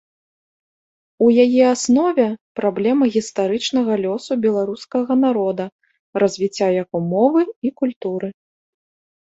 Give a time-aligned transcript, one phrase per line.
[1.25, 2.25] У яе аснове
[2.61, 5.65] праблема гістарычнага лёсу беларускага народа,
[6.25, 8.27] развіцця яго мовы і культуры.